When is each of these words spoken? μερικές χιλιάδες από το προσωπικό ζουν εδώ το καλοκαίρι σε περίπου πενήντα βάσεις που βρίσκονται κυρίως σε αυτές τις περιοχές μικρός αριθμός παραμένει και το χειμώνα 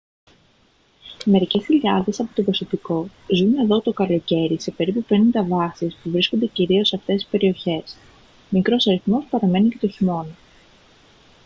μερικές 1.25 1.65
χιλιάδες 1.65 2.19
από 2.19 2.35
το 2.35 2.43
προσωπικό 2.43 3.07
ζουν 3.35 3.53
εδώ 3.55 3.81
το 3.81 3.93
καλοκαίρι 3.93 4.61
σε 4.61 4.71
περίπου 4.71 5.03
πενήντα 5.03 5.43
βάσεις 5.43 5.95
που 5.95 6.09
βρίσκονται 6.09 6.45
κυρίως 6.45 6.87
σε 6.87 6.95
αυτές 6.95 7.15
τις 7.15 7.31
περιοχές 7.31 7.97
μικρός 8.49 8.87
αριθμός 8.87 9.25
παραμένει 9.29 9.69
και 9.69 9.77
το 9.81 9.87
χειμώνα 9.87 10.35